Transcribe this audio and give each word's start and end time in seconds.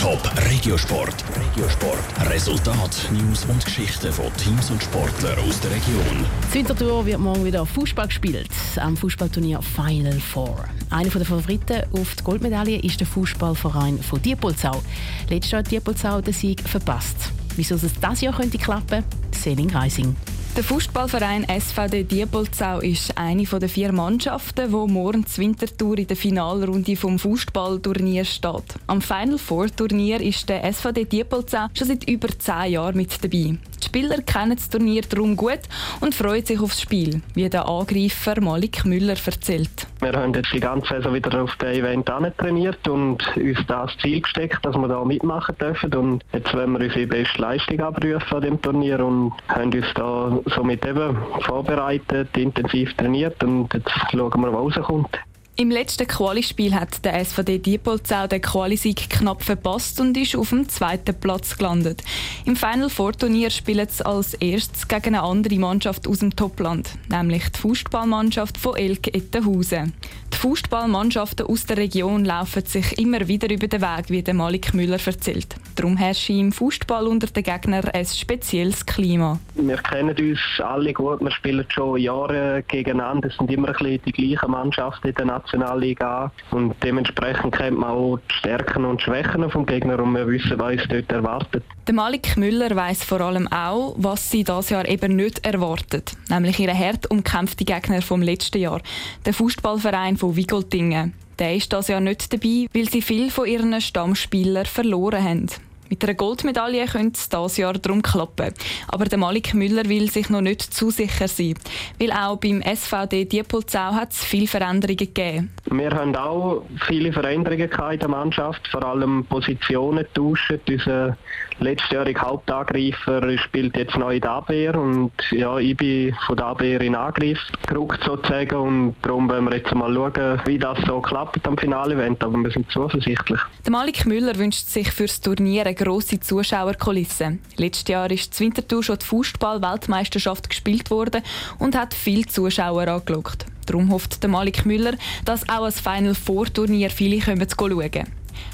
Top 0.00 0.22
Regiosport. 0.48 1.24
Regiosport. 1.34 2.30
Resultat, 2.30 3.10
News 3.10 3.44
und 3.46 3.64
Geschichten 3.64 4.12
von 4.12 4.32
Teams 4.36 4.70
und 4.70 4.80
Sportlern 4.80 5.36
aus 5.40 5.58
der 5.58 5.72
Region. 5.72 6.24
Winterthur 6.52 7.04
wird 7.04 7.18
morgen 7.18 7.44
wieder 7.44 7.66
Fußball 7.66 8.06
gespielt 8.06 8.48
am 8.76 8.96
Fußballturnier 8.96 9.60
Final 9.60 10.20
Four. 10.20 10.66
Einer 10.90 11.10
der 11.10 11.24
Favoriten 11.24 11.82
auf 11.92 12.14
die 12.14 12.22
Goldmedaille 12.22 12.78
ist 12.78 13.00
der 13.00 13.08
Fußballverein 13.08 14.00
von 14.00 14.22
Diepolzau. 14.22 14.80
Letztes 15.28 15.50
Jahr 15.50 15.64
hat 15.64 15.70
Diepolzau 15.72 16.20
den 16.20 16.32
Sieg 16.32 16.60
verpasst. 16.60 17.32
Wieso 17.56 17.74
es 17.74 17.82
dieses 17.92 18.20
Jahr 18.20 18.36
könnte 18.36 18.56
klappen? 18.56 19.02
Selin 19.32 19.70
Reising. 19.70 20.14
Der 20.54 20.64
Fußballverein 20.64 21.46
SVD 21.48 22.04
Diepolzau 22.04 22.80
ist 22.80 23.16
eine 23.16 23.44
der 23.44 23.70
vier 23.70 23.90
Mannschaften, 23.90 24.68
die 24.70 24.92
morgen 24.92 25.24
zur 25.24 25.44
Wintertour 25.44 25.96
in 25.96 26.06
der 26.06 26.16
Finalrunde 26.16 26.94
vom 26.94 27.18
Fußballturnier 27.18 28.26
steht. 28.26 28.74
Am 28.86 29.00
Final 29.00 29.38
Four 29.38 29.74
Turnier 29.74 30.20
ist 30.20 30.50
der 30.50 30.70
SVD 30.70 31.06
Diepolzau 31.06 31.68
schon 31.72 31.88
seit 31.88 32.06
über 32.06 32.28
zehn 32.38 32.72
Jahren 32.72 32.98
mit 32.98 33.24
dabei. 33.24 33.56
Die 33.82 33.86
Spieler 33.86 34.20
kennen 34.20 34.56
das 34.56 34.68
Turnier 34.68 35.02
darum 35.08 35.36
gut 35.36 35.60
und 36.00 36.14
freuen 36.14 36.44
sich 36.44 36.60
aufs 36.60 36.82
Spiel, 36.82 37.22
wie 37.34 37.48
der 37.48 37.66
Angreifer 37.66 38.38
Malik 38.40 38.84
Müller 38.84 39.16
erzählt. 39.24 39.86
Wir 40.00 40.12
haben 40.12 40.34
jetzt 40.34 40.52
die 40.52 40.60
ganze 40.60 40.88
Saison 40.88 41.14
wieder 41.14 41.42
auf 41.42 41.54
dem 41.56 41.68
Event 41.68 42.06
trainiert 42.06 42.86
und 42.88 43.24
uns 43.36 43.58
das 43.68 43.96
Ziel 44.02 44.20
gesteckt, 44.20 44.58
dass 44.64 44.76
wir 44.76 44.88
da 44.88 45.04
mitmachen 45.04 45.56
dürfen. 45.58 45.94
Und 45.94 46.24
jetzt 46.32 46.52
wollen 46.52 46.72
wir 46.72 46.80
unsere 46.80 47.06
beste 47.06 47.40
Leistung 47.40 47.80
abrufen 47.80 48.36
an 48.36 48.42
dem 48.42 48.60
Turnier 48.60 49.04
und 49.04 49.32
haben 49.48 49.72
uns 49.72 49.86
da 49.94 50.41
somit 50.46 50.84
eben 50.86 51.16
vorbereitet, 51.40 52.36
intensiv 52.36 52.94
trainiert 52.94 53.42
und 53.42 53.72
jetzt 53.74 53.90
schauen 54.10 54.40
wir, 54.42 54.52
was 54.52 54.76
rauskommt. 54.76 55.18
Im 55.54 55.70
letzten 55.70 56.06
Qualispiel 56.06 56.74
hat 56.74 57.04
der 57.04 57.22
SVD 57.22 57.58
Diepolzau 57.58 58.26
den 58.26 58.40
Qualisieg 58.40 59.10
knapp 59.10 59.42
verpasst 59.42 60.00
und 60.00 60.16
ist 60.16 60.34
auf 60.34 60.48
dem 60.48 60.66
zweiten 60.66 61.14
Platz 61.14 61.58
gelandet. 61.58 62.02
Im 62.46 62.56
Final 62.56 62.88
Four 62.88 63.12
Turnier 63.12 63.50
spielt 63.50 63.90
es 63.90 64.00
als 64.00 64.32
erstes 64.32 64.88
gegen 64.88 65.14
eine 65.14 65.22
andere 65.22 65.58
Mannschaft 65.58 66.08
aus 66.08 66.20
dem 66.20 66.34
Topland, 66.34 66.88
nämlich 67.10 67.50
die 67.50 67.58
Fußballmannschaft 67.58 68.56
von 68.56 68.76
Elke 68.76 69.12
Ettenhausen. 69.12 69.92
Die 70.32 70.38
Fußballmannschaften 70.38 71.46
aus 71.46 71.66
der 71.66 71.76
Region 71.76 72.24
laufen 72.24 72.64
sich 72.64 72.98
immer 72.98 73.28
wieder 73.28 73.50
über 73.50 73.68
den 73.68 73.82
Weg, 73.82 74.08
wie 74.08 74.22
der 74.22 74.34
Malik 74.34 74.72
Müller 74.72 74.98
erzählt. 75.04 75.54
Darum 75.76 75.98
herrscht 75.98 76.30
im 76.30 76.50
Fußball 76.50 77.06
unter 77.06 77.26
den 77.26 77.42
Gegnern 77.42 77.84
ein 77.84 78.06
spezielles 78.06 78.86
Klima. 78.86 79.38
Wir 79.54 79.76
kennen 79.76 80.16
uns 80.16 80.40
alle 80.58 80.92
gut, 80.94 81.20
wir 81.20 81.30
spielen 81.30 81.66
schon 81.68 82.00
Jahre 82.00 82.64
gegeneinander. 82.66 83.28
Es 83.28 83.36
sind 83.36 83.50
immer 83.50 83.68
ein 83.68 83.74
bisschen 83.74 84.00
die 84.06 84.12
gleichen 84.12 84.50
Mannschaften 84.50 85.08
in 85.08 85.14
der 85.14 85.26
Nationalliga 85.42 86.32
und 86.50 86.74
dementsprechend 86.82 87.54
kennt 87.54 87.78
man 87.78 87.90
auch 87.90 88.18
die 88.18 88.34
Stärken 88.34 88.84
und 88.84 89.02
Schwächen 89.02 89.50
vom 89.50 89.66
Gegner 89.66 90.00
und 90.00 90.14
wir 90.14 90.26
wissen, 90.26 90.58
was 90.58 90.72
uns 90.72 90.88
dort 90.88 91.12
erwartet. 91.12 91.64
Der 91.86 91.94
Malik 91.94 92.36
Müller 92.36 92.74
weiß 92.74 93.04
vor 93.04 93.20
allem 93.20 93.48
auch, 93.48 93.94
was 93.98 94.30
sie 94.30 94.44
das 94.44 94.70
Jahr 94.70 94.88
eben 94.88 95.16
nicht 95.16 95.44
erwartet, 95.44 96.12
nämlich 96.28 96.58
ihre 96.58 96.76
hart 96.76 97.10
umkämpfte 97.10 97.64
Gegner 97.64 98.02
vom 98.02 98.22
letzten 98.22 98.58
Jahr, 98.58 98.80
der 99.26 99.34
Fußballverein 99.34 100.16
von 100.16 100.36
Wigoltingen. 100.36 101.14
Der 101.38 101.56
ist 101.56 101.72
das 101.72 101.88
Jahr 101.88 102.00
nicht 102.00 102.32
dabei, 102.32 102.66
weil 102.72 102.88
sie 102.88 103.02
viel 103.02 103.30
von 103.30 103.46
ihren 103.46 103.80
Stammspielern 103.80 104.66
verloren 104.66 105.24
haben. 105.24 105.48
Mit 105.88 106.02
einer 106.04 106.14
Goldmedaille 106.14 106.86
könnte 106.86 107.18
es 107.18 107.28
dieses 107.28 107.56
Jahr 107.58 107.74
darum 107.74 108.02
klappen. 108.02 108.54
Aber 108.88 109.04
der 109.04 109.18
Malik 109.18 109.52
Müller 109.54 109.88
will 109.88 110.10
sich 110.10 110.30
noch 110.30 110.40
nicht 110.40 110.62
zu 110.62 110.90
sicher 110.90 111.28
sein. 111.28 111.54
Weil 112.00 112.12
auch 112.12 112.36
beim 112.36 112.62
SVD 112.62 113.26
Diepolzau 113.26 113.92
hat 113.92 114.12
es 114.12 114.24
viele 114.24 114.46
Veränderungen 114.46 114.96
gegeben. 114.96 115.52
Wir 115.70 115.90
haben 115.90 116.16
auch 116.16 116.62
viele 116.86 117.12
Veränderungen 117.12 117.68
in 117.70 117.98
der 117.98 118.08
Mannschaft, 118.08 118.66
vor 118.68 118.84
allem 118.84 119.26
Positionen 119.26 120.06
tauschen. 120.14 120.60
Unser 120.68 121.16
letztjähriger 121.60 122.22
Hauptangreifer 122.22 123.38
spielt 123.38 123.76
jetzt 123.76 123.96
neu 123.96 124.16
in 124.16 124.20
der 124.20 124.30
Abwehr 124.30 124.74
und 124.74 125.12
ja, 125.30 125.58
ich 125.58 125.76
bin 125.76 126.14
von 126.26 126.36
der 126.36 126.46
Abwehr 126.46 126.80
in 126.80 126.94
Angriff 126.94 127.38
gerückt 127.66 128.02
sozusagen 128.04 128.56
und 128.56 128.96
darum 129.02 129.28
wollen 129.28 129.44
wir 129.44 129.56
jetzt 129.56 129.74
mal 129.74 129.92
schauen, 129.94 130.40
wie 130.46 130.58
das 130.58 130.78
so 130.86 131.00
klappt 131.00 131.46
am 131.46 131.56
Finale-Event, 131.56 132.22
aber 132.24 132.38
wir 132.38 132.50
sind 132.50 132.70
zuversichtlich. 132.70 133.40
Der 133.64 133.72
Malik 133.72 134.06
Müller 134.06 134.36
wünscht 134.36 134.66
sich 134.68 134.90
für 134.90 135.06
das 135.06 135.20
Turnier 135.20 135.64
eine 135.66 135.74
grosse 135.84 136.20
Zuschauerkulisse. 136.20 137.38
Letztes 137.56 137.88
Jahr 137.88 138.10
ist 138.10 138.34
zur 138.34 138.46
Winterthur 138.46 138.82
schon 138.82 138.98
die 138.98 139.06
Fußball-Weltmeisterschaft 139.06 140.48
gespielt 140.48 140.90
worden 140.90 141.22
und 141.58 141.76
hat 141.76 141.94
viele 141.94 142.26
Zuschauer 142.26 142.88
angelockt. 142.88 143.46
Darum 143.66 143.90
hofft 143.90 144.22
der 144.22 144.30
Malik 144.30 144.66
Müller, 144.66 144.94
dass 145.24 145.48
auch 145.48 145.64
ein 145.64 145.72
Final 145.72 146.14
Four 146.14 146.52
Turnier 146.52 146.90
viele 146.90 147.20
kommen 147.20 147.48
zu 147.48 147.56
schauen. 147.56 148.06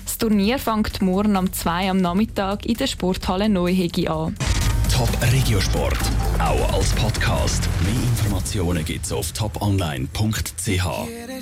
Das 0.04 0.18
Turnier 0.18 0.58
fängt 0.58 1.00
morgen 1.02 1.36
um 1.36 1.52
2 1.52 1.90
am 1.90 1.98
Nachmittag 1.98 2.66
in 2.66 2.74
der 2.74 2.86
Sporthalle 2.86 3.48
Neuhegi 3.48 4.08
an. 4.08 4.34
Top 4.92 5.10
Regiosport, 5.32 5.98
auch 6.38 6.74
als 6.74 6.90
Podcast. 6.90 7.68
Mehr 7.84 8.02
Informationen 8.02 8.84
gibt's 8.84 9.12
auf 9.12 9.32
toponline.ch. 9.32 11.28